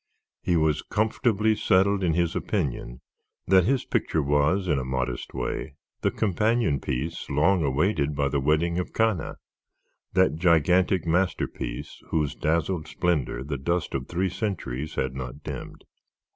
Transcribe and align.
He 0.41 0.57
was 0.57 0.81
comfortably 0.81 1.55
settled 1.55 2.03
in 2.03 2.15
his 2.15 2.35
opinion 2.35 3.01
that 3.45 3.65
his 3.65 3.85
picture 3.85 4.23
was, 4.23 4.67
in 4.67 4.79
a 4.79 4.83
modest 4.83 5.35
way, 5.35 5.75
the 6.01 6.09
companion 6.09 6.79
piece 6.79 7.29
long 7.29 7.63
awaited 7.63 8.15
by 8.15 8.29
the 8.29 8.39
"Wedding 8.39 8.79
of 8.79 8.93
Cana," 8.93 9.37
that 10.13 10.37
gigantic 10.37 11.05
masterpiece 11.05 12.01
whose 12.09 12.33
dazzling 12.33 12.85
splendor 12.85 13.43
the 13.43 13.59
dust 13.59 13.93
of 13.93 14.07
three 14.07 14.29
centuries 14.31 14.95
has 14.95 15.11
not 15.11 15.43
dimmed. 15.43 15.83